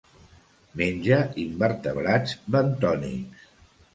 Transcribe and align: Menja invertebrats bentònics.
Menja 0.79 1.19
invertebrats 1.43 2.35
bentònics. 2.57 3.45